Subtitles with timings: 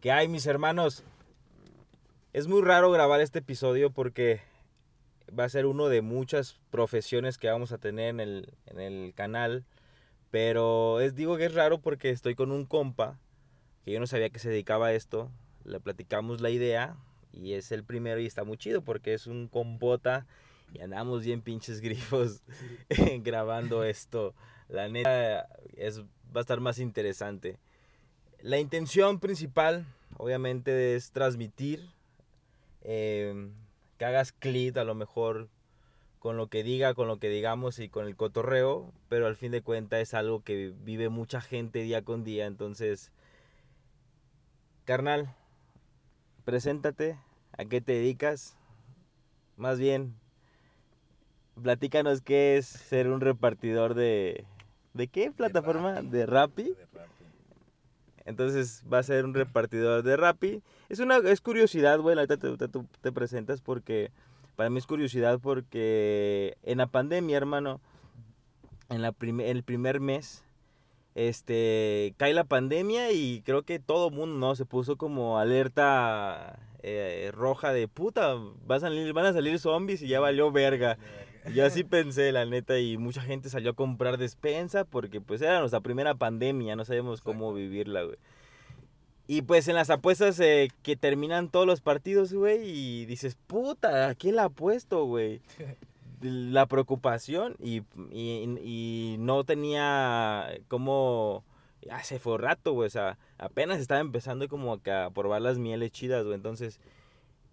[0.00, 1.04] ¿Qué hay, mis hermanos?
[2.34, 4.42] Es muy raro grabar este episodio porque
[5.36, 9.14] va a ser uno de muchas profesiones que vamos a tener en el, en el
[9.14, 9.64] canal.
[10.30, 13.18] Pero es, digo que es raro porque estoy con un compa
[13.86, 15.30] que yo no sabía que se dedicaba a esto.
[15.64, 16.96] Le platicamos la idea
[17.32, 20.26] y es el primero y está muy chido porque es un compota
[20.74, 22.42] y andamos bien pinches grifos
[23.20, 24.34] grabando esto.
[24.68, 27.58] La neta es, va a estar más interesante.
[28.46, 29.86] La intención principal,
[30.18, 31.84] obviamente, es transmitir,
[32.82, 33.50] eh,
[33.98, 35.48] que hagas clic a lo mejor
[36.20, 39.50] con lo que diga, con lo que digamos y con el cotorreo, pero al fin
[39.50, 43.10] de cuentas es algo que vive mucha gente día con día, entonces,
[44.84, 45.34] carnal,
[46.44, 47.18] preséntate,
[47.58, 48.56] a qué te dedicas,
[49.56, 50.14] más bien,
[51.60, 54.44] platícanos qué es ser un repartidor de...
[54.94, 56.00] ¿De qué plataforma?
[56.00, 56.76] ¿De Rappi?
[58.26, 60.62] Entonces va a ser un repartidor de Rappi.
[60.88, 62.68] Es una es curiosidad, güey, ahorita te,
[63.00, 64.10] te, presentas porque
[64.56, 67.80] para mí es curiosidad porque en la pandemia, hermano,
[68.88, 70.42] en, la el primer mes,
[71.14, 74.56] este, cae la pandemia y creo que todo mundo, ¿no?
[74.56, 78.34] Se puso como alerta eh, roja de puta,
[78.66, 80.98] van a, salir, van a salir zombies y ya valió verga.
[81.54, 85.60] Yo así pensé, la neta, y mucha gente salió a comprar despensa porque pues era
[85.60, 88.16] nuestra primera pandemia, no sabíamos cómo vivirla, güey.
[89.28, 94.08] Y pues en las apuestas eh, que terminan todos los partidos, güey, y dices, puta,
[94.08, 95.40] ¿a quién la apuesto, güey?
[96.22, 101.44] La preocupación y, y, y no tenía como...
[101.82, 105.92] Ya se fue rato, güey, o sea, apenas estaba empezando como a probar las mieles
[105.92, 106.34] chidas, güey.
[106.34, 106.80] Entonces,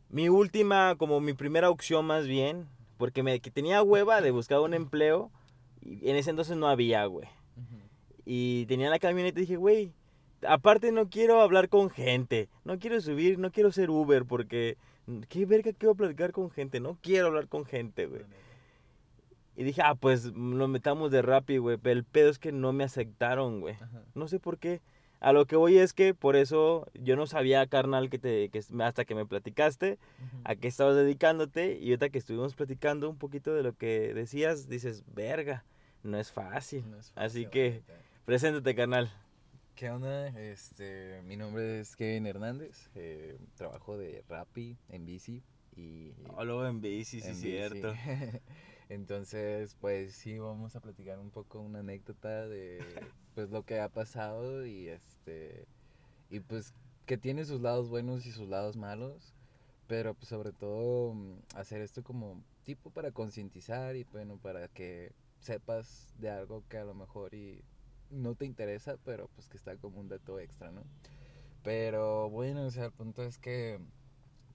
[0.10, 4.60] mi última, como mi primera opción más bien, porque me que tenía hueva de buscar
[4.60, 5.32] un empleo,
[5.82, 7.28] y en ese entonces no había, güey.
[8.26, 9.94] Y tenía la camioneta y dije, güey,
[10.48, 14.78] aparte no quiero hablar con gente, no quiero subir, no quiero ser Uber porque
[15.28, 18.22] qué verga quiero platicar con gente, no quiero hablar con gente, güey.
[19.56, 22.74] Y dije, ah, pues nos metamos de Rappi, güey, pero el pedo es que no
[22.74, 23.76] me aceptaron, güey.
[24.16, 24.82] No sé por qué.
[25.24, 28.62] A lo que voy es que por eso yo no sabía, carnal, que te, que
[28.82, 29.98] hasta que me platicaste,
[30.44, 31.80] a qué estabas dedicándote.
[31.80, 35.64] Y ahorita que estuvimos platicando un poquito de lo que decías, dices, verga,
[36.04, 36.84] no es fácil.
[37.16, 37.84] Así que,
[38.26, 39.14] preséntate, carnal.
[39.76, 40.28] ¿Qué onda?
[40.28, 45.42] Este, mi nombre es Kevin Hernández, eh, trabajo de Rappi en bici
[45.74, 46.12] y...
[46.36, 47.94] Hola, en bici, sí, es cierto.
[48.94, 52.80] Entonces, pues sí, vamos a platicar un poco una anécdota de
[53.34, 55.66] pues lo que ha pasado y este
[56.30, 56.76] y pues
[57.08, 59.34] que tiene sus lados buenos y sus lados malos,
[59.88, 65.12] pero pues sobre todo mm, hacer esto como tipo para concientizar y bueno, para que
[65.40, 67.64] sepas de algo que a lo mejor y
[68.12, 70.84] no te interesa, pero pues que está como un dato extra, ¿no?
[71.64, 73.80] Pero bueno, o sea, el punto es que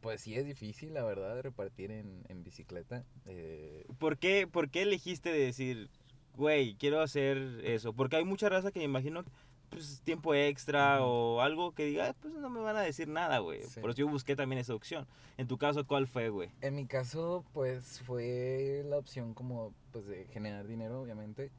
[0.01, 3.05] pues sí es difícil, la verdad, repartir en, en bicicleta.
[3.27, 3.85] Eh...
[3.99, 5.91] ¿Por, qué, ¿Por qué elegiste de decir,
[6.37, 7.93] güey, quiero hacer eso?
[7.93, 9.25] Porque hay mucha raza que me imagino
[9.69, 13.61] pues tiempo extra o algo que diga, pues no me van a decir nada, güey.
[13.75, 15.07] Pero yo busqué también esa opción.
[15.37, 16.51] En tu caso, ¿cuál fue, güey?
[16.61, 21.51] En mi caso, pues fue la opción como, pues de generar dinero, obviamente.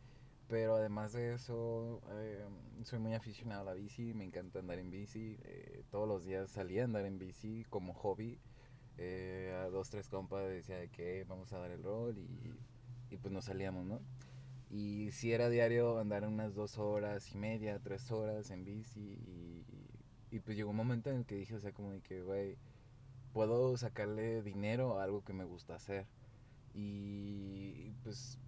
[0.50, 2.44] Pero además de eso, eh,
[2.84, 5.38] soy muy aficionado a la bici, me encanta andar en bici.
[5.44, 8.40] Eh, todos los días salía a andar en bici como hobby.
[8.98, 12.52] Eh, a dos, tres compas decía de que vamos a dar el rol y,
[13.12, 14.02] y pues nos salíamos, ¿no?
[14.72, 19.66] Y si era diario andar unas dos horas y media, tres horas en bici y,
[20.32, 22.58] y, pues llegó un momento en el que dije, o sea, como de que, güey,
[23.34, 26.08] puedo sacarle dinero a algo que me gusta hacer.
[26.74, 28.40] Y pues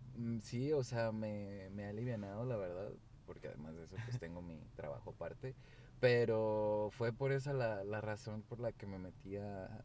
[0.41, 2.91] sí, o sea, me, me ha alivianado, la verdad,
[3.25, 5.55] porque además de eso, pues tengo mi trabajo aparte.
[5.99, 9.83] Pero fue por esa la, la razón por la que me metí a,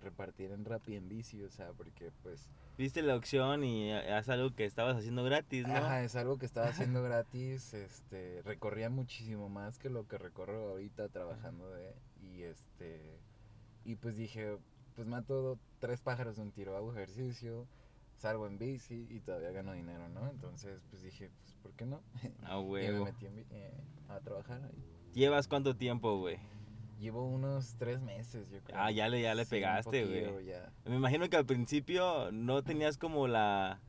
[0.00, 2.48] repartir en Rappi en bici, o sea, porque pues...
[2.76, 5.76] Viste la opción y es algo que estabas haciendo gratis, ¿no?
[5.76, 10.70] Ajá, es algo que estaba haciendo gratis, este, recorría muchísimo más que lo que recorro
[10.70, 11.94] ahorita trabajando de...
[12.20, 13.20] Y este...
[13.84, 14.58] Y pues dije,
[14.96, 17.66] pues mato tres pájaros de un tiro, hago ejercicio,
[18.20, 20.28] salgo en bici y todavía gano dinero, ¿no?
[20.28, 22.02] Entonces, pues dije, pues, ¿por qué no?
[22.44, 22.86] Ah, güey.
[22.86, 23.72] y me metí eh,
[24.08, 24.84] a trabajar ahí.
[25.14, 26.38] ¿Llevas cuánto tiempo, güey?
[26.98, 28.78] Llevo unos tres meses, yo creo.
[28.78, 30.54] Ah, ya le, ya le pegaste, güey.
[30.84, 33.80] Me imagino que al principio no tenías como la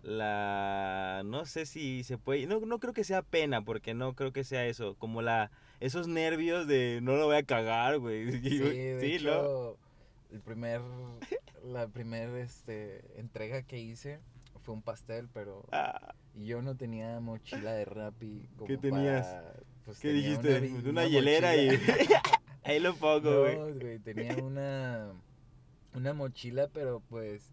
[0.00, 4.32] la no sé si se puede no, no creo que sea pena porque no creo
[4.32, 5.50] que sea eso como la
[5.80, 9.76] esos nervios de no lo voy a cagar güey sí, de hecho,
[10.30, 10.80] el primer,
[11.64, 14.20] la primera este, entrega que hice
[14.62, 16.14] fue un pastel, pero ah.
[16.34, 18.48] yo no tenía mochila de Rappi.
[18.56, 19.34] Como ¿Qué tenías?
[19.84, 20.58] Pues, ¿Qué dijiste?
[20.58, 21.70] Una, una, hielera y...
[22.64, 23.56] Ahí lo pongo, güey.
[23.56, 25.12] No, güey, tenía una,
[25.94, 27.50] una mochila, pero pues...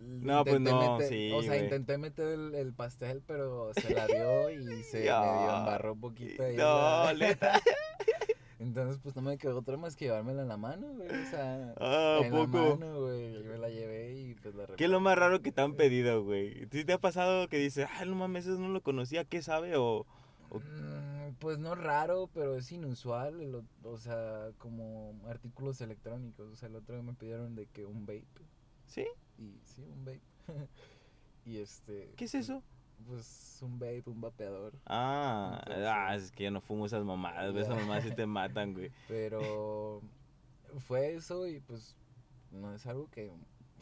[0.00, 3.94] No, pues intenté no, meter- sí, O sea, intenté meter el, el pastel, pero se
[3.94, 6.56] la dio y se medio embarró un poquito ahí.
[6.56, 7.62] No, la- neta.
[8.62, 11.08] Entonces, pues no me quedó otra más que llevármela en la mano, güey.
[11.08, 12.58] O sea, Ah, ¿a en poco?
[12.58, 13.32] la mano, güey.
[13.32, 15.74] Yo me la llevé y pues la ¿Qué es lo más raro que te han
[15.74, 16.66] pedido, güey?
[16.70, 19.76] ¿Sí te ha pasado que dices, ah, no mames, eso no lo conocía, ¿qué sabe?
[19.76, 20.06] O,
[20.50, 26.48] o- Mm, Pues no raro, pero es inusual, el o sea, como artículos electrónicos.
[26.52, 28.26] O sea, el otro día me pidieron de que un vape.
[28.86, 29.06] ¿sí?
[29.38, 30.20] Y sí, un vape.
[31.46, 32.12] y este.
[32.16, 32.62] ¿Qué es eso?
[33.06, 34.72] Pues un vape, un vapeador.
[34.86, 38.74] Ah, Entonces- ah, es que yo no fumo esas mamadas, esas mamadas sí te matan,
[38.74, 38.90] güey.
[39.08, 40.02] Pero
[40.86, 41.96] fue eso y pues
[42.50, 43.30] no es algo que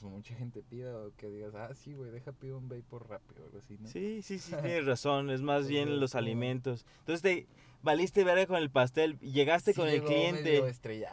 [0.00, 3.08] pues, mucha gente pida o que digas, ah, sí, güey, deja pido un vape por
[3.08, 3.88] rápido o algo así, ¿no?
[3.88, 6.84] Sí, sí, sí, tienes razón, es más bien los alimentos.
[7.00, 7.46] Entonces te
[7.82, 10.62] valiste verga con el pastel, llegaste Sí con el cliente.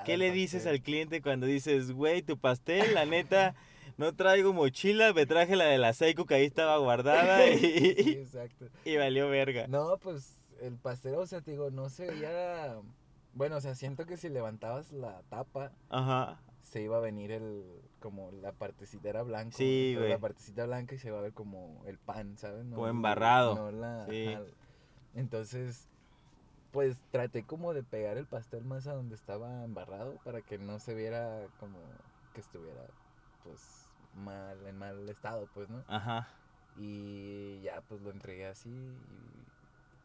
[0.06, 3.56] ¿Qué le dices al cliente cuando dices, güey, tu pastel, la neta,
[4.12, 8.10] no traigo mochila, me traje la de la Seiko que ahí estaba guardada Sí, y,
[8.22, 8.66] exacto.
[8.86, 9.68] y valió verga?
[9.68, 12.80] No, pues el pastel, o sea, te digo, no se veía.
[13.34, 16.40] Bueno, o sea, siento que si levantabas la tapa, Ajá.
[16.64, 17.64] se iba a venir el.
[18.00, 19.56] Como la partecita era blanca.
[19.58, 20.22] Sí, pero La güey.
[20.22, 22.64] partecita blanca y se iba a ver como el pan, ¿sabes?
[22.66, 23.56] No, Como embarrado.
[23.56, 24.06] No la.
[24.08, 24.36] Sí.
[25.16, 25.88] Entonces,
[26.72, 30.80] pues traté como de pegar el pastel más a donde estaba embarrado para que no
[30.80, 31.80] se viera como
[32.34, 32.86] que estuviera,
[33.44, 33.87] pues,
[34.18, 35.86] mal, en mal estado, pues, ¿no?
[35.88, 36.28] Ajá.
[36.76, 39.48] Y ya pues lo entregué así y,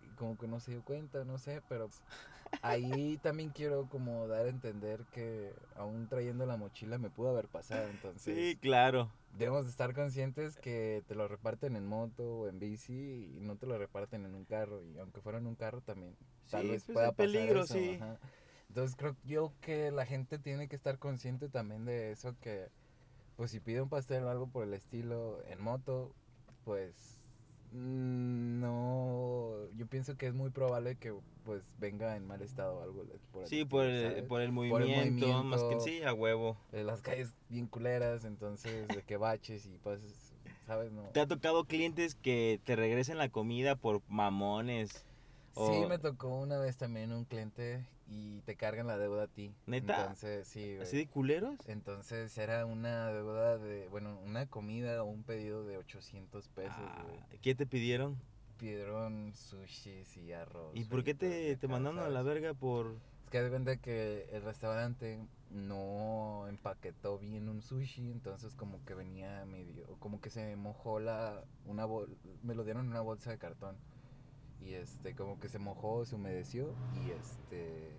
[0.01, 1.89] y como que no se dio cuenta, no sé, pero
[2.63, 7.49] ahí también quiero como dar a entender que aún trayendo la mochila me pudo haber
[7.49, 9.11] pasado, entonces Sí, claro.
[9.31, 13.57] debemos de estar conscientes que te lo reparten en moto o en bici y no
[13.57, 16.17] te lo reparten en un carro y aunque fuera en un carro también
[16.51, 17.99] tal Sí, vez pues, pueda el pasar peligro, eso, sí.
[17.99, 18.19] ajá.
[18.69, 22.71] Entonces creo yo que la gente tiene que estar consciente también de eso que
[23.43, 26.15] pues si pide un pastel o algo por el estilo en moto,
[26.65, 26.95] pues
[27.73, 31.13] mm, no, yo pienso que es muy probable que
[31.45, 35.43] pues venga en mal estado o algo por el Sí, por el, por el movimiento,
[35.43, 36.57] más que sí, a huevo.
[36.71, 40.33] Eh, las calles bien culeras, entonces de que baches y pases,
[40.65, 40.93] ¿sabes?
[40.93, 41.03] No.
[41.09, 45.05] ¿Te ha tocado clientes que te regresen la comida por mamones?
[45.57, 49.55] Sí, me tocó una vez también un cliente y te cargan la deuda a ti.
[49.67, 50.01] ¿Neta?
[50.03, 50.83] Entonces, sí, güey.
[50.83, 51.59] ¿Así de culeros?
[51.67, 57.05] Entonces era una deuda de, bueno, una comida o un pedido de 800 pesos, Ah,
[57.07, 57.41] güey.
[57.41, 58.19] ¿Qué te pidieron?
[58.59, 60.73] Pidieron sushis y arroz.
[60.75, 62.97] ¿Y por qué te, te mandaron a la verga por...?
[63.25, 65.19] Es que de cuenta que el restaurante
[65.51, 71.43] no empaquetó bien un sushi, entonces como que venía medio, como que se mojó la,
[71.65, 73.77] una bol, me lo dieron en una bolsa de cartón
[74.65, 76.75] y este, como que se mojó, se humedeció
[77.05, 77.99] y este,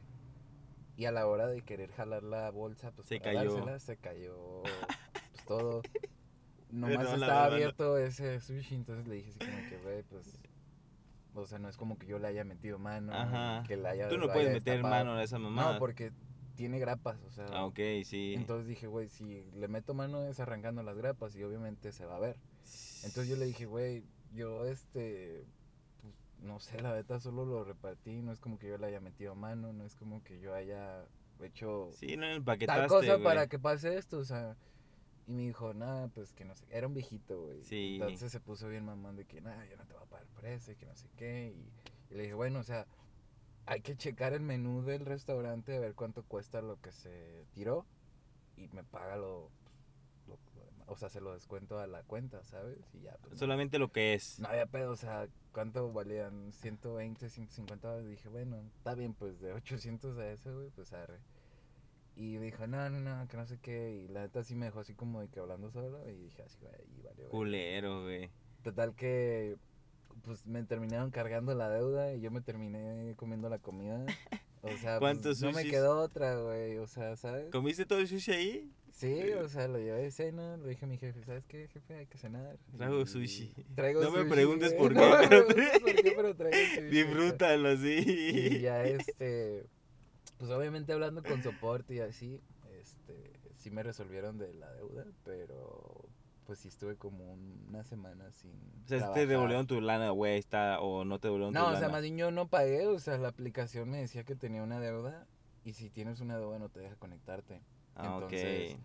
[0.95, 3.53] y a la hora de querer jalar la bolsa, pues Se para cayó.
[3.55, 5.81] dársela, se cayó, pues todo.
[6.69, 10.03] Nomás la estaba verdad, no- abierto ese sushi, entonces le dije así como que, güey,
[10.03, 10.39] pues,
[11.35, 13.63] o sea, no es como que yo le haya metido mano, Ajá.
[13.67, 15.05] que le haya Tú no puedes meter destapado.
[15.05, 15.73] mano a esa mamada.
[15.73, 16.11] No, porque
[16.55, 17.45] tiene grapas, o sea.
[17.51, 18.33] Ah, ok, sí.
[18.35, 22.15] Entonces dije, güey, si le meto mano es arrancando las grapas y obviamente se va
[22.17, 22.37] a ver.
[23.03, 25.45] Entonces yo le dije, güey, yo este,
[26.43, 29.35] no sé, la neta solo lo repartí, no es como que yo le haya metido
[29.35, 31.05] mano, no es como que yo haya
[31.41, 32.25] hecho Sí, no
[32.65, 33.23] tal cosa güey.
[33.23, 34.55] para que pase esto, o sea.
[35.25, 37.63] Y me dijo, nada, pues que no sé, era un viejito, güey.
[37.63, 37.97] Sí.
[38.01, 40.45] Entonces se puso bien mamón de que, nada, yo no te voy a pagar por
[40.45, 41.55] eso y que no sé qué.
[41.55, 42.85] Y, y le dije, bueno, o sea,
[43.65, 47.85] hay que checar el menú del restaurante a ver cuánto cuesta lo que se tiró
[48.57, 49.49] y me paga lo,
[50.27, 50.87] lo- lo demás.
[50.87, 52.77] o sea, se lo descuento a la cuenta, ¿sabes?
[52.93, 54.39] Y ya, pues, no- Solamente lo que es.
[54.39, 56.51] no había pedo, o sea, ¿cuánto valían?
[56.51, 58.09] 120, 150 dólares.
[58.09, 61.19] Dije, bueno, está bien, pues de 800 a eso, güey, pues arre.
[62.15, 63.91] Y dijo, no, no, no, que no sé qué.
[63.91, 66.07] Y la neta sí me dejó así como de que hablando solo.
[66.09, 67.27] Y dije así, güey, y valió.
[67.29, 68.29] Culero, güey.
[68.63, 69.57] Total que,
[70.21, 74.05] pues me terminaron cargando la deuda y yo me terminé comiendo la comida.
[74.61, 77.49] O sea, pues, ¿Cuántos no me quedó otra, güey, o sea, ¿sabes?
[77.51, 78.71] ¿Comiste todo el sushi ahí?
[78.93, 81.95] Sí, o sea, lo llevé de cena, le dije a mi jefe, ¿sabes qué, jefe?
[81.95, 82.57] Hay que cenar.
[82.77, 83.53] Traigo Y- sushi.
[83.75, 84.81] Traigo No me sushi, preguntes güey.
[84.81, 86.87] por No qué, me pero- preguntes por qué, pero traigo sushi.
[86.89, 88.59] Disfrútalo, Y sí.
[88.61, 89.65] ya este,
[90.37, 92.39] pues obviamente hablando con soporte y así,
[92.79, 96.05] este, sí me resolvieron de la deuda, pero
[96.45, 97.33] pues sí estuve como
[97.69, 99.27] una semana sin O sea, te trabajar.
[99.27, 101.79] devolvieron tu lana, güey, está, o no te devolvieron tu No, o lana.
[101.79, 104.79] sea, más bien yo no pagué, o sea, la aplicación me decía que tenía una
[104.79, 105.25] deuda
[105.65, 107.59] y si tienes una deuda no te deja conectarte.
[107.95, 108.77] Ah, entonces.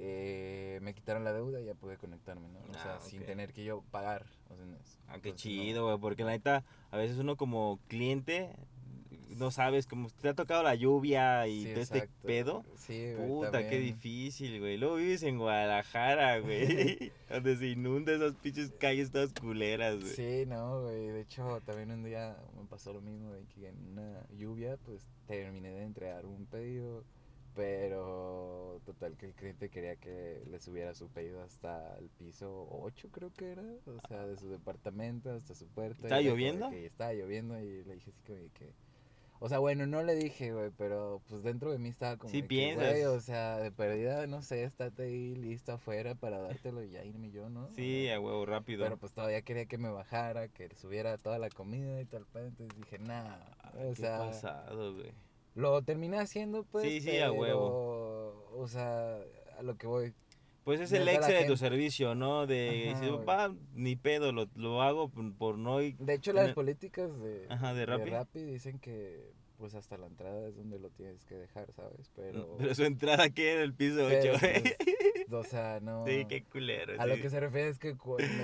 [0.00, 2.60] Eh, me quitaron la deuda y ya pude conectarme, ¿no?
[2.70, 4.26] O sea, Ah, sin tener que yo pagar.
[4.48, 4.64] O sea,
[5.08, 8.54] Ah, qué entonces, chido, güey, porque la neta, a veces uno como cliente,
[9.30, 12.64] no sabes cómo te ha tocado la lluvia y Sí, todo este pedo.
[12.76, 14.76] Sí, güey, Puta, qué difícil, güey.
[14.78, 17.12] Luego vives en Guadalajara, güey.
[17.28, 20.12] donde se inunda esas pinches calles todas culeras, güey.
[20.14, 21.08] Sí, no, güey.
[21.08, 25.04] De hecho, también un día me pasó lo mismo de que en una lluvia, pues
[25.26, 27.04] terminé de entregar un pedido,
[27.58, 33.08] pero total que el cliente quería que le subiera su pedido hasta el piso 8,
[33.10, 36.02] creo que era, o sea, de su departamento hasta su puerta.
[36.04, 36.70] ¿Estaba lloviendo?
[36.70, 38.72] que estaba lloviendo y le dije así que...
[39.40, 42.38] O sea, bueno, no le dije, güey, pero pues dentro de mí estaba como Sí
[42.42, 43.06] güey, piensas.
[43.06, 47.30] o sea, de perdida, no sé, estate ahí listo afuera para dártelo y ya irme
[47.32, 47.68] yo, ¿no?
[47.74, 48.84] Sí, a huevo, rápido.
[48.84, 52.76] Pero pues todavía quería que me bajara, que subiera toda la comida y tal, entonces
[52.78, 55.12] dije, nah, Ah, o qué sea, pasado, güey.
[55.58, 58.44] Lo terminé haciendo pues, Sí, sí, a huevo.
[58.50, 59.18] pero, O sea,
[59.58, 60.14] a lo que voy.
[60.64, 62.46] Pues es el exe de tu servicio, ¿no?
[62.46, 63.24] De Ajá, decir, güey.
[63.24, 65.96] "Pa, ni pedo, lo, lo hago por, por no ir.
[65.96, 68.40] De hecho, las políticas de, Ajá, de Rappi.
[68.42, 72.12] dicen que pues hasta la entrada es donde lo tienes que dejar, ¿sabes?
[72.14, 74.62] Pero, Pero su entrada que era el piso 8, pero, güey.
[74.62, 76.06] pues, o sea, no...
[76.06, 76.92] Sí, qué culero.
[77.00, 77.22] A lo sí.
[77.22, 77.92] que se refiere es que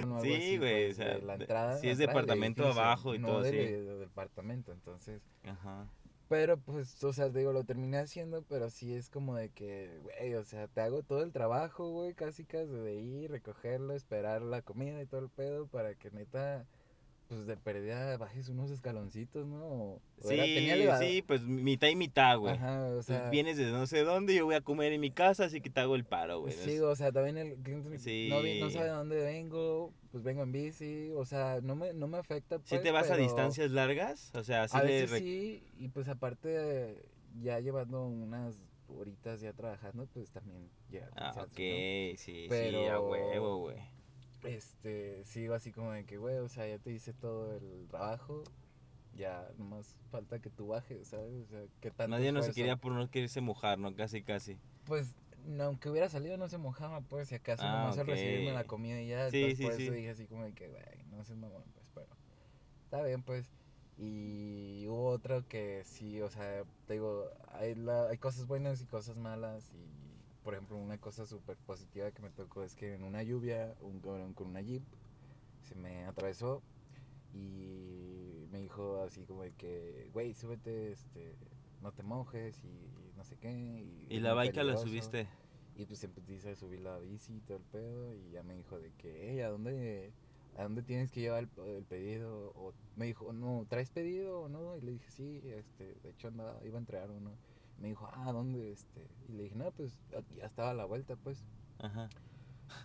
[0.05, 3.21] no Sí, güey, pues, o sea, de la de- entrada, si es departamento abajo y
[3.21, 3.59] no todo, del, sí.
[3.75, 5.23] del departamento, entonces...
[5.45, 5.87] Ajá.
[6.29, 10.35] Pero pues, o sea, digo, lo terminé haciendo, pero sí es como de que, güey,
[10.35, 14.63] o sea, te hago todo el trabajo, güey, casi casi de ir, recogerlo, esperar la
[14.63, 16.67] comida y todo el pedo para que neta,
[17.35, 19.65] pues de pérdida bajes unos escaloncitos, ¿no?
[19.65, 21.05] O- Sí, era- tenía elevador.
[21.05, 22.55] sí, pues mitad y mitad, güey.
[22.55, 23.31] Ajá, o Pues sea.
[23.31, 25.81] vienes de no sé dónde, yo voy a comer en mi casa, así que te
[25.81, 26.55] hago el paro, güey.
[26.55, 28.71] Sí, o sea, también el cliente no, no Sí.
[28.71, 32.57] sabe de dónde vengo, pues vengo en bici, o sea, no me, no me afecta.
[32.59, 34.31] ¿Sí pues, te vas a distancias largas?
[34.35, 34.93] O sea, sí a le...
[34.93, 37.09] veces rec- sí, y pues aparte,
[37.43, 38.55] ya llevando unas
[38.89, 41.47] horitas ya trabajando, pues también llega Ah, ok, ¿no?
[41.49, 42.49] sí, sí,
[42.89, 43.77] a huevo, güey.
[44.45, 48.43] Este, sigo así como de que, güey, o sea, ya te hice todo el trabajo,
[49.17, 51.33] ya nomás falta que tú bajes, ¿sabes?
[51.33, 53.95] O sea, que tanto Nadie no se quería por no quererse mojar, ¿no?
[53.95, 54.57] Casi, casi.
[54.87, 55.15] Pues,
[55.47, 58.65] no, aunque hubiera salido no se mojaba, pues, si acaso Ah, nomás al recibirme la
[58.65, 61.25] comida y ya, Sí, entonces sí, por eso dije así como de que, güey, no
[61.25, 62.07] seas mamón, pues, pero,
[62.85, 63.47] está bien, pues,
[63.97, 68.87] y hubo otro que sí, o sea, te digo, hay, la- hay cosas buenas y
[68.87, 70.04] cosas malas, y,
[70.45, 74.01] por ejemplo, una cosa súper positiva que me tocó es que en una lluvia, un
[74.01, 74.83] cabrón con una jeep
[75.63, 76.63] se me atravesó
[77.33, 81.35] y me dijo así como de que, güey, súbete, este,
[81.81, 83.51] no te mojes y no sé qué.
[83.51, 84.87] Y, ¿Y es la baica la peligroso".
[84.87, 85.27] subiste?
[85.77, 88.79] Y pues empecé a subir la bici y todo el pedo y ya me dijo
[88.79, 90.13] de que, hey, ¿a dónde,
[90.57, 92.53] ¿a dónde tienes que llevar el, el pedido?
[92.55, 94.77] O me dijo, no, ¿traes pedido o no?
[94.77, 97.31] Y le dije, sí, este, de hecho andaba, iba a entregar uno.
[97.79, 98.73] Me dijo, ah, ¿dónde?
[98.73, 99.07] Este?
[99.29, 99.99] Y le dije, no, pues
[100.37, 101.45] ya estaba a la vuelta, pues.
[101.79, 102.09] Ajá.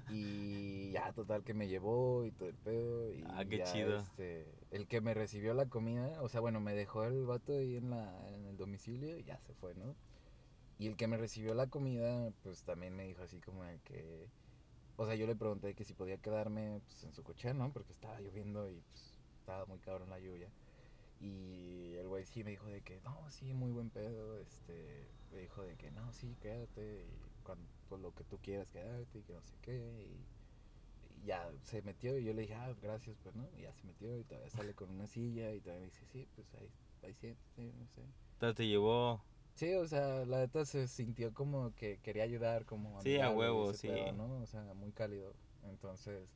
[0.10, 3.14] Y ya, total, que me llevó y todo el pedo.
[3.14, 3.98] Y Ah, qué ya, chido.
[3.98, 7.76] Este, el que me recibió la comida, o sea, bueno, me dejó el vato ahí
[7.78, 9.96] en, la, en el domicilio y ya se fue, ¿no?
[10.78, 14.28] Y el que me recibió la comida, pues también me dijo así como que...
[14.98, 17.72] O sea, yo le pregunté que si podía quedarme pues, en su coche, ¿no?
[17.72, 20.50] Porque estaba lloviendo y pues estaba muy cabrón la lluvia.
[21.20, 24.40] Y el güey sí me dijo de que, no, sí, muy buen pedo.
[24.40, 27.06] Este, me dijo de que, no, sí, quédate.
[27.06, 30.08] Y cuando, pues, lo que tú quieras quedarte y que no sé qué.
[30.08, 30.28] Y,
[31.22, 33.50] y ya se metió y yo le dije, ah, gracias, pues, ¿no?
[33.58, 36.28] Y ya se metió y todavía sale con una silla y todavía me dice, sí,
[36.36, 36.70] pues ahí,
[37.04, 38.02] ahí siéntate, no sé.
[38.34, 39.22] Entonces te llevó...
[39.56, 43.74] Sí, o sea, la neta se sintió como que quería ayudar, como Sí, a huevo,
[43.74, 43.90] sí.
[43.90, 44.42] pedo, ¿no?
[44.42, 45.34] O sea, muy cálido.
[45.64, 46.30] Entonces,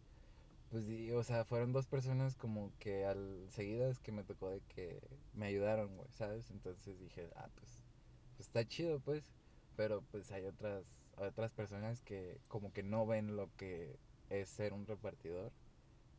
[0.73, 4.59] pues, y, o sea, fueron dos personas como que al seguidas que me tocó de
[4.61, 4.99] que
[5.35, 6.49] me ayudaron, güey, ¿sabes?
[6.49, 7.83] Entonces dije, ah, pues,
[8.35, 9.31] pues está chido, pues.
[9.75, 10.83] Pero pues hay otras,
[11.17, 13.99] otras personas que como que no ven lo que
[14.31, 15.51] es ser un repartidor.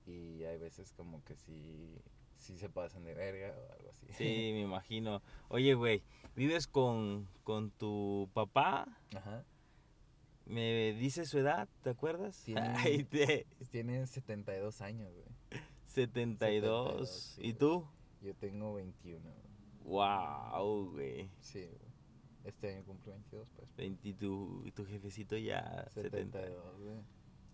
[0.06, 2.00] Y hay veces como que sí,
[2.36, 4.06] sí se pasan de verga o algo así.
[4.12, 5.20] Sí, me imagino.
[5.48, 6.04] Oye, güey,
[6.36, 8.86] ¿vives con, con tu papá?
[9.16, 9.44] Ajá.
[10.46, 11.68] ¿Me dice su edad?
[11.82, 12.40] ¿Te acuerdas?
[12.44, 15.62] Tiene- Ay, te- Tiene 72 años, güey.
[15.86, 16.60] 72.
[17.08, 17.86] 72, sí, ¿Y tú?
[18.20, 19.20] Yo tengo 21.
[19.22, 19.34] güey.
[19.84, 21.30] Wow, güey.
[21.40, 21.94] Sí, güey.
[22.44, 23.74] Este año cumplo 22, pues.
[23.76, 26.38] 20 y tu, jefecito ya 70.
[26.40, 26.96] 72, güey.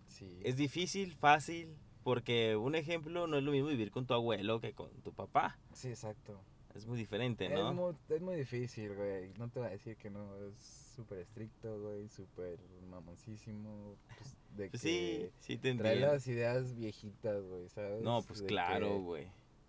[0.06, 0.40] Sí.
[0.42, 4.72] Es difícil, fácil, porque un ejemplo no es lo mismo vivir con tu abuelo que
[4.72, 5.58] con tu papá.
[5.72, 6.40] Sí, exacto.
[6.80, 7.72] Es muy diferente, Es, ¿no?
[7.72, 9.32] muy, es muy difícil, güey.
[9.38, 10.34] No te voy a decir que no.
[10.48, 10.58] Es
[10.96, 12.08] súper estricto, güey.
[12.08, 12.58] Súper
[12.90, 13.96] mamoncísimo.
[14.16, 18.02] Pues, de Pues que sí, sí te trae las ideas viejitas, güey, ¿sabes?
[18.04, 19.26] No, pues De claro, que, güey.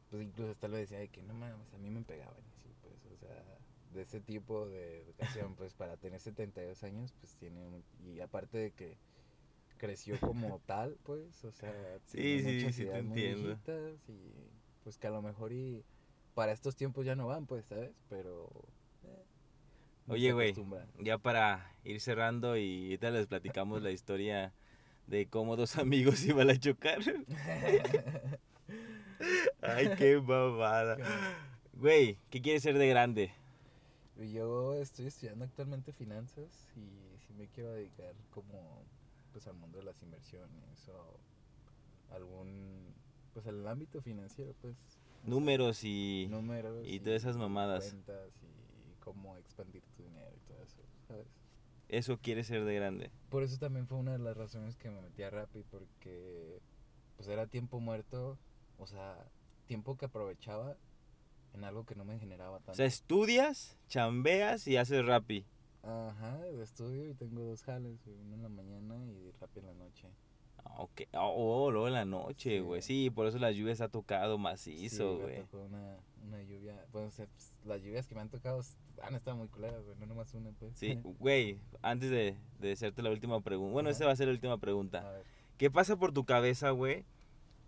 [0.10, 2.70] Pues incluso hasta lo decía de que no mames, a mí me pegaban y así,
[2.82, 3.44] pues, o sea,
[3.94, 8.58] de ese tipo de educación, pues para tener 72 años, pues tiene, un- y aparte
[8.58, 8.98] de que
[9.78, 13.50] creció como tal, pues, o sea, Sí, tiene sí, muchas sí te ideas muy entiendo.
[13.50, 14.34] viejitas y
[14.84, 15.84] pues que a lo mejor y
[16.34, 17.92] para estos tiempos ya no van, pues, ¿sabes?
[18.10, 18.50] Pero...
[19.04, 19.26] eh,
[20.08, 20.54] Oye, güey,
[21.00, 24.54] ya para ir cerrando y ahorita les platicamos la historia
[25.08, 27.00] de cómo dos amigos iban a chocar.
[29.62, 30.98] Ay, qué babada.
[31.74, 33.34] Güey, ¿qué quieres ser de grande?
[34.16, 38.86] Yo estoy estudiando actualmente finanzas y sí me quiero dedicar como
[39.32, 41.20] pues al mundo de las inversiones o
[42.14, 42.94] algún
[43.34, 44.76] pues al ámbito financiero pues
[45.24, 46.28] Números y...
[46.30, 47.94] números y todas esas mamadas.
[47.94, 51.28] y cómo expandir tu dinero y todo eso sabes
[51.90, 53.12] Eso quieres ser de grande.
[53.30, 56.60] por eso también fue una de las razones que me metí a Rappi porque
[57.18, 58.38] pues era tiempo muerto
[58.78, 59.18] o sea
[59.68, 60.76] tiempo que aprovechaba
[61.54, 65.46] en algo que no me generaba tanto O sea, estudias, chambeas y haces rapi.
[65.84, 70.08] Ajá, estudio y tengo dos jales, uno en la mañana y Rappi en la noche.
[70.78, 71.02] Ok.
[71.14, 72.60] Oh, oh, luego en la noche, Sí.
[72.60, 72.82] güey.
[72.82, 75.36] Sí, por eso las lluvias ha tocado macizo, Sí, güey.
[75.42, 75.98] tocó una,
[76.28, 78.62] una lluvia, bueno, o sea, pues, las lluvias que me han tocado
[79.04, 80.74] han estado muy culeras, güey, no nomás una, pues.
[80.78, 83.74] Sí, güey, antes de, de hacerte la última pregunta.
[83.74, 83.94] Bueno, Ajá.
[83.94, 85.00] esta va a ser la última pregunta.
[85.08, 85.24] A ver,
[85.58, 87.06] ¿Qué pasa por tu cabeza, güey?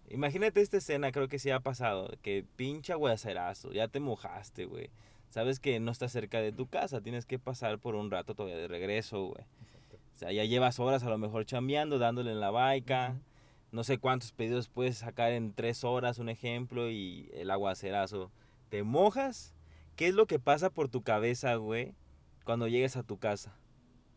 [0.09, 2.09] Imagínate esta escena, creo que sí ha pasado.
[2.21, 4.89] Que pinche aguacerazo, ya te mojaste, güey.
[5.29, 8.57] Sabes que no estás cerca de tu casa, tienes que pasar por un rato todavía
[8.57, 9.45] de regreso, güey.
[10.13, 13.15] O sea, ya llevas horas a lo mejor chambeando, dándole en la baica.
[13.71, 18.31] No sé cuántos pedidos puedes sacar en tres horas, un ejemplo, y el aguacerazo.
[18.69, 19.55] ¿Te mojas?
[19.95, 21.93] ¿Qué es lo que pasa por tu cabeza, güey,
[22.45, 23.55] cuando llegues a tu casa?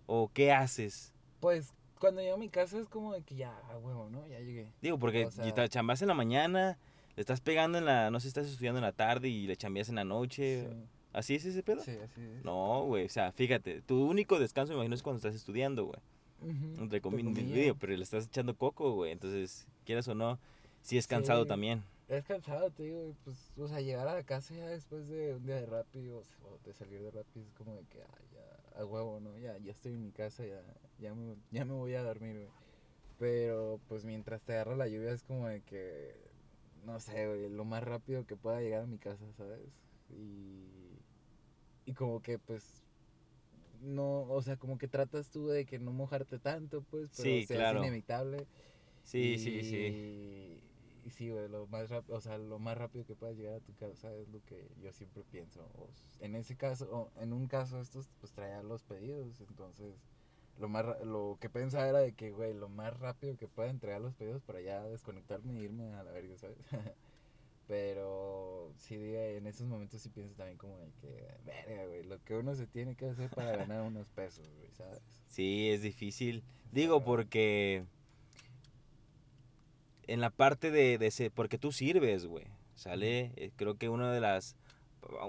[0.07, 1.15] ¿O qué haces?
[1.41, 4.26] Pues, cuando llego a mi casa es como de que ya, huevo, ¿no?
[4.26, 4.73] Ya llegué.
[4.83, 6.79] Digo, porque O sea- te chambas en la mañana,
[7.17, 9.88] le estás pegando en la, no sé, estás estudiando en la tarde y le chambeas
[9.88, 10.69] en la noche.
[11.16, 11.82] ¿Así es ese pedo?
[11.82, 12.44] Sí, así es.
[12.44, 15.99] No, güey, o sea, fíjate, tu único descanso, me imagino, es cuando estás estudiando, güey.
[16.42, 20.38] Ujú, Entre comillas, pero le estás echando coco, güey, entonces, quieras o no,
[20.82, 21.49] sí es cansado Sí.
[21.49, 21.82] también.
[22.08, 25.46] Es cansado, te digo, pues, o sea, llegar a la casa ya después de un
[25.46, 28.80] día de Rappi o, o de salir de Rappi es como de que, ah, ya,
[28.82, 29.36] a huevo, ¿no?
[29.38, 30.60] Ya, ya estoy en mi casa, ya,
[30.99, 32.49] ya, me, ya me voy a dormir, güey.
[33.19, 36.14] Pero, pues, mientras te agarra la lluvia es como de que,
[36.84, 39.60] no sé, güey, lo más rápido que pueda llegar a mi casa, ¿sabes?
[40.10, 40.69] Y,
[41.86, 42.88] y como que, pues,
[43.72, 47.42] no, o sea, como que tratas tú de que no mojarte tanto, pues, pero Sí,
[47.42, 47.56] se claro.
[47.58, 48.49] hace inevitable.
[49.02, 49.96] Sí, sí, sí.
[50.10, 50.62] Y,
[51.02, 53.60] y sí, güey, lo más rápido, o sea, lo más rápido que puedas llegar a
[53.60, 55.66] tu casa es lo que yo siempre pienso.
[55.75, 60.06] O en ese caso, o en un caso estos, pues traía los pedidos, entonces
[60.56, 64.00] lo más lo que pensaba era de que, güey, lo más rápido que pueda entregar
[64.00, 66.58] los pedidos para ya desconectarme e irme a la verga, ¿sabes?
[67.69, 72.37] Pero sí, en esos momentos sí pienso también como de que, verga, güey, lo que
[72.37, 75.02] uno se tiene que hacer para ganar unos pesos, güey, ¿sabes?
[75.29, 76.45] Sí, es difícil.
[76.71, 77.85] Digo, porque
[80.07, 83.33] en la parte de, de ese, porque tú sirves, güey, ¿sale?
[83.37, 84.55] Eh, Creo que una de las,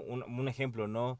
[0.06, 1.18] un, un ejemplo, ¿no?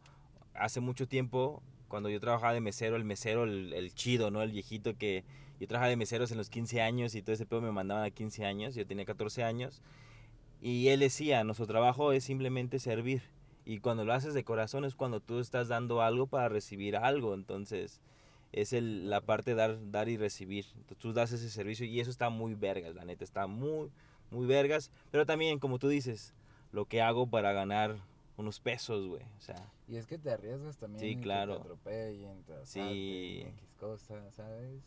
[0.54, 4.42] Hace mucho tiempo, cuando yo trabajaba de mesero, el mesero, el, el chido, ¿no?
[4.42, 5.24] El viejito que
[5.58, 8.10] yo trabajaba de meseros en los 15 años y todo ese pedo me mandaban a
[8.10, 9.82] 15 años, yo tenía 14 años.
[10.60, 13.22] Y él decía, nuestro trabajo es simplemente servir.
[13.64, 17.34] Y cuando lo haces de corazón es cuando tú estás dando algo para recibir algo.
[17.34, 18.00] Entonces,
[18.52, 20.64] es el, la parte de dar, dar y recibir.
[20.74, 23.24] Entonces, tú das ese servicio y eso está muy vergas, la neta.
[23.24, 23.90] Está muy,
[24.30, 24.90] muy vergas.
[25.10, 26.34] Pero también, como tú dices,
[26.72, 27.96] lo que hago para ganar
[28.36, 29.22] unos pesos, güey.
[29.36, 31.52] O sea, Y es que te arriesgas también Sí, claro.
[31.54, 32.80] que te atropellen, te Sí.
[32.80, 34.80] asalten, X cosas, ¿sabes?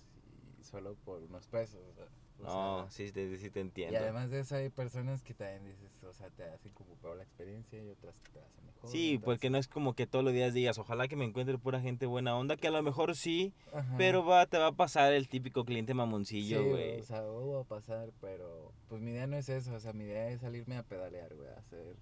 [0.60, 4.00] Y solo por unos pesos, o no, sea, sí, te, sí te y entiendo.
[4.00, 7.24] además de eso hay personas que también dices, o sea, te hacen como peor la
[7.24, 8.90] experiencia y otras que te hacen mejor.
[8.90, 11.80] Sí, porque no es como que todos los días digas, ojalá que me encuentre pura
[11.82, 13.96] gente buena onda, que a lo mejor sí, Ajá.
[13.98, 17.00] pero va, te va a pasar el típico cliente mamoncillo, Sí, güey.
[17.00, 19.94] o sea, oh, va a pasar, pero pues mi idea no es eso, o sea,
[19.94, 21.96] mi idea es salirme a pedalear, güey, a hacer,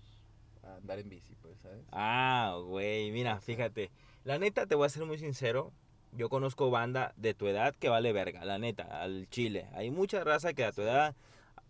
[0.63, 1.85] a andar en bici, pues, ¿sabes?
[1.91, 3.91] Ah, güey, mira, fíjate.
[4.23, 5.71] La neta, te voy a ser muy sincero.
[6.13, 9.67] Yo conozco banda de tu edad que vale verga, la neta, al chile.
[9.73, 11.15] Hay mucha raza que a tu edad,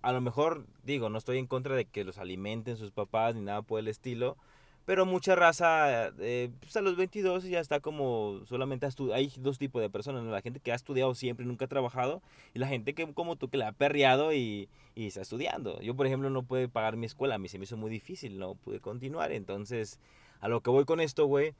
[0.02, 3.41] a lo mejor, digo, no estoy en contra de que los alimenten sus papás ni
[3.41, 4.38] nada por el estilo.
[4.86, 9.84] Pero mucha raza, eh, pues a los 22 ya está como solamente Hay dos tipos
[9.84, 10.32] de personas, ¿no?
[10.32, 12.23] la gente que ha estudiado siempre y nunca ha trabajado
[12.56, 15.80] y la gente que como tú que la ha perreado y, y está estudiando.
[15.82, 18.39] Yo, por ejemplo, no pude pagar mi escuela, a mí se me hizo muy difícil,
[18.39, 19.32] no pude continuar.
[19.32, 19.99] Entonces,
[20.39, 21.54] a lo que voy con esto, güey,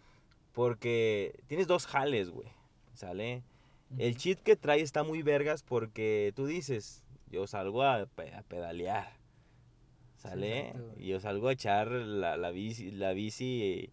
[0.54, 2.48] porque tienes dos jales, güey,
[3.00, 3.44] ¿sale?
[3.98, 8.44] El cheat que trae está muy vergas porque tú dices, yo salgo a, pe- a
[8.44, 9.14] pedalear,
[10.18, 10.74] ¿sale?
[10.98, 13.90] y yo salgo a echar la, la bici, la bici eh,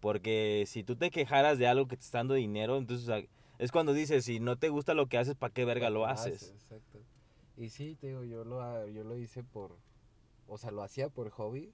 [0.00, 3.24] porque si tú te quejaras de algo que te está dando dinero, entonces o sea,
[3.58, 6.04] es cuando dices, si no te gusta lo que haces, ¿para qué verga ¿Para lo
[6.06, 6.52] haces?
[6.54, 6.98] Exacto.
[7.56, 9.76] Y sí, te digo, yo lo, yo lo hice por,
[10.48, 11.70] o sea, lo hacía por hobby,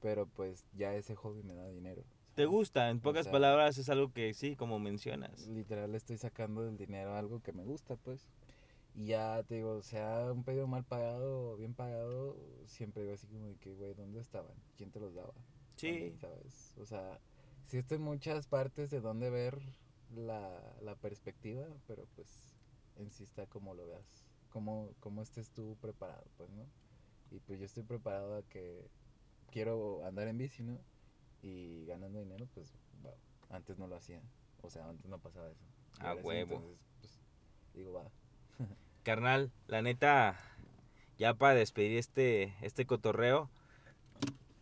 [0.00, 2.02] pero pues ya ese hobby me da dinero.
[2.38, 2.88] ¿Te gusta?
[2.88, 5.48] En pocas sea- palabras es algo que sí, como mencionas.
[5.48, 8.28] Literal estoy sacando del dinero algo que me gusta, pues.
[8.94, 13.26] Y ya te digo, sea un pedido mal pagado o bien pagado, siempre digo así
[13.26, 14.54] como de que, güey, ¿dónde estaban?
[14.76, 15.34] ¿Quién te los daba?
[15.74, 16.76] Sí, ¿Sabes?
[16.78, 17.18] O sea,
[17.66, 19.58] sí estoy en muchas partes de dónde ver
[20.14, 22.54] la, la perspectiva, pero pues
[23.20, 26.62] está como lo veas, cómo, cómo estés tú preparado, pues, ¿no?
[27.32, 28.88] Y pues yo estoy preparado a que
[29.50, 30.78] quiero andar en bici, ¿no?
[31.42, 32.74] Y ganando dinero, pues,
[33.04, 33.12] va,
[33.50, 34.20] antes no lo hacía,
[34.62, 35.64] o sea, antes no pasaba eso.
[36.00, 36.54] A sí, huevo.
[36.54, 37.20] entonces, pues,
[37.74, 38.04] digo, va.
[39.02, 40.38] carnal, la neta,
[41.18, 43.50] ya para despedir este, este cotorreo,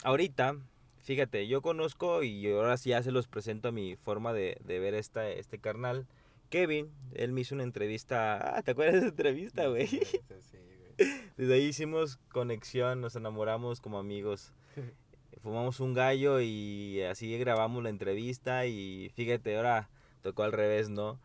[0.05, 0.57] ahorita,
[0.99, 4.79] fíjate, yo conozco y ahora sí ya se los presento a mi forma de, de
[4.79, 6.07] ver esta, este carnal.
[6.51, 8.57] Kevin, él me hizo una entrevista.
[8.57, 9.89] Ah, ¿te acuerdas de esa entrevista, güey?
[9.89, 10.01] Sí,
[10.41, 10.59] sí.
[11.37, 14.53] Desde ahí hicimos conexión, nos enamoramos como amigos.
[15.47, 19.89] Fumamos un gallo y así grabamos la entrevista y fíjate, ahora
[20.21, 21.21] tocó al revés, ¿no?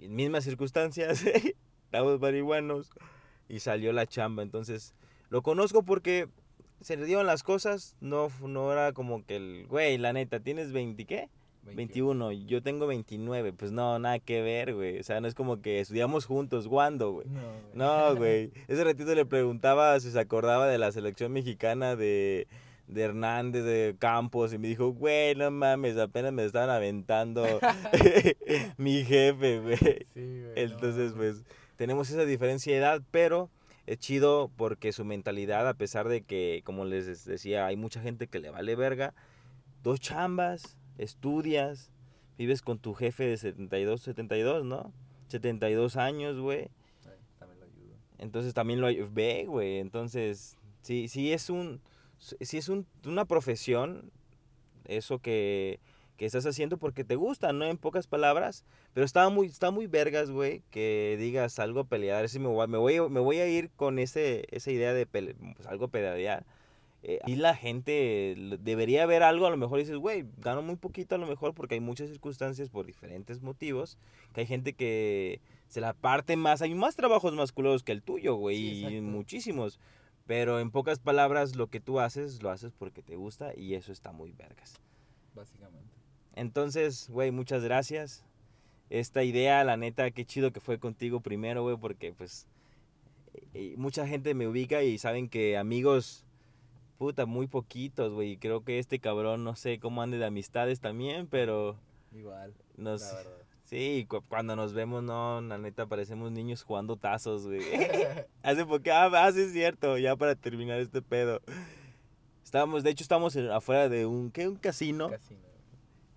[0.00, 1.24] Y mismas circunstancias,
[1.84, 2.90] estábamos marihuanos
[3.48, 4.42] y salió la chamba.
[4.42, 4.92] Entonces,
[5.30, 6.28] lo conozco porque
[6.80, 10.72] se le dieron las cosas, no, no era como que el, güey, la neta, ¿tienes
[10.72, 11.28] 20 qué?
[11.62, 14.98] 21, yo tengo 29, pues no, nada que ver, güey.
[14.98, 17.28] O sea, no es como que estudiamos juntos, ¿cuándo, güey?
[17.28, 17.72] No, güey.
[17.74, 18.52] No, güey.
[18.66, 22.48] Ese ratito le preguntaba si se acordaba de la selección mexicana de,
[22.88, 27.44] de Hernández, de Campos, y me dijo, güey, no mames, apenas me estaban aventando
[28.78, 29.76] mi jefe, güey.
[30.14, 31.44] Sí, güey, Entonces, pues,
[31.76, 33.50] tenemos esa diferencia de edad, pero
[33.86, 38.26] es chido porque su mentalidad, a pesar de que, como les decía, hay mucha gente
[38.26, 39.14] que le vale verga,
[39.82, 41.92] dos chambas, estudias,
[42.38, 44.92] vives con tu jefe de 72, 72, ¿no?
[45.28, 46.70] 72 años, güey.
[47.04, 47.94] Ay, también lo ayudo.
[48.18, 49.78] Entonces también lo ve, güey.
[49.78, 51.80] Entonces, sí, sí es un
[52.18, 54.10] sí es un- una profesión
[54.84, 55.80] eso que,
[56.16, 57.64] que estás haciendo porque te gusta, ¿no?
[57.66, 62.28] En pocas palabras, pero está muy está muy vergas, güey, que digas algo a pelear,
[62.28, 64.92] si me voy, a- me voy a- me voy a ir con ese esa idea
[64.92, 66.44] de pele- pues, algo pelear.
[67.04, 71.14] Eh, y la gente debería ver algo, a lo mejor dices, güey, gano muy poquito
[71.14, 73.96] a lo mejor porque hay muchas circunstancias por diferentes motivos,
[74.34, 78.34] que hay gente que se la parte más, hay más trabajos masculinos que el tuyo,
[78.34, 79.78] güey, Sí, y muchísimos.
[80.28, 83.92] Pero en pocas palabras, lo que tú haces, lo haces porque te gusta y eso
[83.92, 84.78] está muy vergas.
[85.34, 85.88] Básicamente.
[86.34, 88.26] Entonces, güey, muchas gracias.
[88.90, 92.46] Esta idea, la neta, qué chido que fue contigo primero, güey, porque pues
[93.54, 96.26] eh, mucha gente me ubica y saben que amigos,
[96.98, 98.36] puta, muy poquitos, güey.
[98.36, 101.78] Creo que este cabrón, no sé cómo ande de amistades también, pero
[102.14, 103.00] Igual, nos...
[103.00, 103.37] la verdad.
[103.68, 107.60] Sí, cu- cuando nos vemos, no, la neta, parecemos niños jugando tazos, güey.
[108.42, 111.42] Hace poco, ah, ah, sí es cierto, ya para terminar este pedo.
[112.42, 114.48] Estábamos, de hecho, estábamos en- afuera de un, ¿qué?
[114.48, 115.10] Un casino.
[115.10, 115.40] Casino.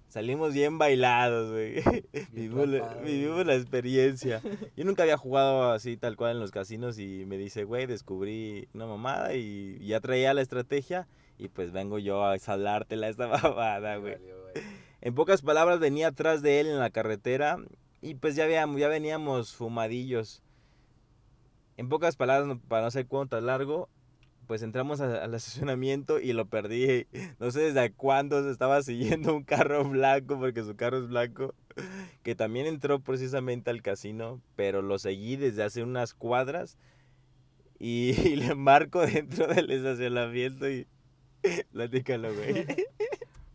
[0.08, 1.76] Salimos bien bailados, güey.
[2.32, 4.42] Vivimos, la- vivimos experiencia.
[4.78, 8.70] Yo nunca había jugado así tal cual en los casinos y me dice, güey, descubrí
[8.74, 13.98] una mamada y ya traía la estrategia y pues vengo yo a salártela esta babada,
[13.98, 14.14] güey.
[14.14, 14.71] Valió, güey.
[15.02, 17.58] En pocas palabras venía atrás de él en la carretera
[18.02, 20.44] y pues ya, habíamos, ya veníamos fumadillos.
[21.78, 23.90] En pocas palabras, para no ser cuánto largo,
[24.46, 27.08] pues entramos al estacionamiento y lo perdí.
[27.40, 31.56] No sé desde cuándo se estaba siguiendo un carro blanco, porque su carro es blanco,
[32.22, 36.78] que también entró precisamente al casino, pero lo seguí desde hace unas cuadras
[37.80, 40.86] y, y le marco dentro del estacionamiento y...
[41.72, 42.68] Platícalo, güey.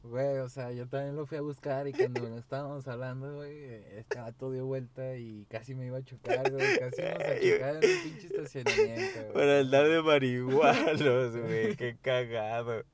[0.08, 3.52] Güey, o sea, yo también lo fui a buscar y cuando nos estábamos hablando, güey,
[3.96, 6.78] este vato dio vuelta y casi me iba a chocar, güey.
[6.78, 9.32] Casi nos a chocar en un pinche estacionamiento, güey.
[9.32, 12.84] Por andar de marihuanos, güey, qué cagado.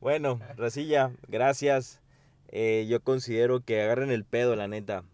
[0.00, 2.00] Bueno, Racilla, gracias.
[2.48, 5.04] Eh, yo considero que agarren el pedo, la neta.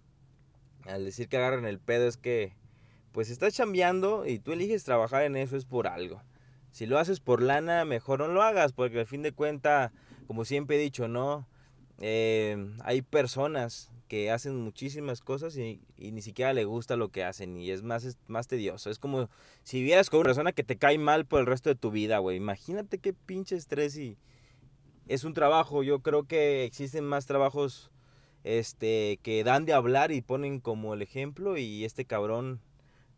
[0.84, 2.54] Al decir que agarren el pedo es que,
[3.12, 6.22] pues estás chambeando y tú eliges trabajar en eso es por algo.
[6.70, 9.92] Si lo haces por lana, mejor no lo hagas, porque al fin de cuentas,
[10.26, 11.46] como siempre he dicho, ¿no?
[11.98, 17.56] Eh, hay personas que hacen muchísimas cosas y, ni siquiera le gusta lo que hacen
[17.56, 18.90] y es más, es más tedioso.
[18.90, 19.28] Es como
[19.62, 22.18] si vivieras con una persona que te cae mal por el resto de tu vida,
[22.18, 22.36] güey.
[22.36, 24.16] Imagínate qué pinche estrés y
[25.08, 25.82] es un trabajo.
[25.82, 27.90] Yo creo que existen más trabajos
[28.44, 32.60] este que dan de hablar y ponen como el ejemplo y este cabrón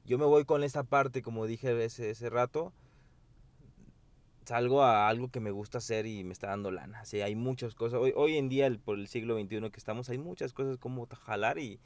[0.07, 2.73] yo me voy con esta parte como dije ese, ese rato
[4.49, 7.05] salgo a algo que me gusta hacer y me está dando lana.
[7.05, 8.01] Sí, hay muchas cosas.
[8.01, 11.07] Hoy, hoy en día, el- por el siglo XXI que estamos, hay muchas cosas como
[11.07, 11.79] jalar y,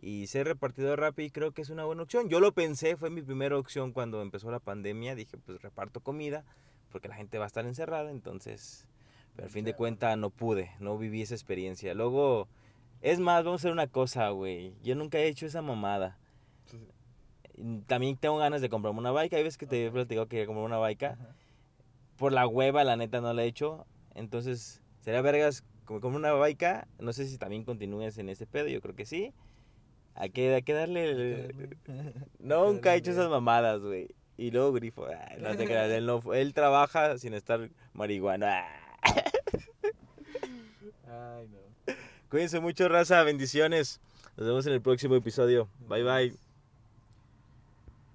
[0.00, 2.28] y ser repartidor de Rappi creo que es una buena opción.
[2.28, 5.16] Yo lo pensé, fue mi primera opción cuando empezó la pandemia.
[5.16, 6.44] Dije, pues reparto comida
[6.92, 8.86] porque la gente va a estar encerrada, entonces...
[9.34, 11.92] Pero al fin de cuentas no pude, no viví esa experiencia.
[11.92, 12.48] Luego,
[13.02, 14.72] es más, vamos a hacer una cosa, güey.
[14.82, 16.16] Yo nunca he hecho esa mamada.
[16.70, 16.78] Sí.
[17.58, 19.34] Y También tengo ganas de comprarme una bike.
[19.34, 21.02] Hay veces que te he platicado que quería comprar una bike.
[21.02, 21.34] Ajá.
[22.16, 23.86] Por la hueva, la neta, no la he hecho.
[24.14, 26.86] Entonces, sería vergas como comprar una bike.
[26.98, 28.68] No sé si también continúes en ese pedo.
[28.68, 29.32] Yo creo que sí.
[30.14, 31.76] Hay que, hay que darle...
[32.38, 34.08] Nunca he hecho esas mamadas, güey.
[34.38, 35.06] Y luego grifo.
[35.06, 38.64] ay, no te creas, él, no, él trabaja sin estar marihuana.
[41.08, 41.94] Ay, no.
[42.28, 43.22] Cuídense mucho, raza.
[43.22, 44.00] Bendiciones.
[44.36, 45.68] Nos vemos en el próximo episodio.
[45.88, 46.45] Bye, bye.